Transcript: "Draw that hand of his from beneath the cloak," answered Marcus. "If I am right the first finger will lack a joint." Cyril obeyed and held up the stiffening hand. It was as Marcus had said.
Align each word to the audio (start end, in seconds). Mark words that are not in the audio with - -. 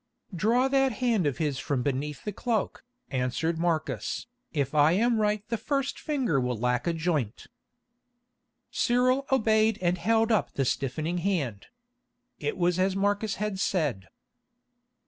"Draw 0.35 0.67
that 0.69 0.93
hand 0.93 1.27
of 1.27 1.37
his 1.37 1.59
from 1.59 1.83
beneath 1.83 2.23
the 2.23 2.31
cloak," 2.33 2.83
answered 3.11 3.59
Marcus. 3.59 4.25
"If 4.51 4.73
I 4.73 4.93
am 4.93 5.19
right 5.21 5.47
the 5.49 5.59
first 5.59 5.99
finger 5.99 6.39
will 6.41 6.57
lack 6.57 6.87
a 6.87 6.93
joint." 6.93 7.45
Cyril 8.71 9.27
obeyed 9.31 9.77
and 9.79 9.99
held 9.99 10.31
up 10.31 10.53
the 10.53 10.65
stiffening 10.65 11.19
hand. 11.19 11.67
It 12.39 12.57
was 12.57 12.79
as 12.79 12.95
Marcus 12.95 13.35
had 13.35 13.59
said. 13.59 14.07